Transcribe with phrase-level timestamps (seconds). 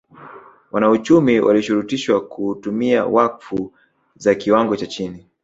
[0.71, 3.73] Wanauchumi walishurutishwa kutumia wakfu
[4.15, 5.25] za kiwango cha chini